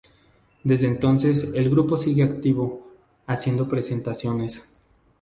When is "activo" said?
2.23-2.87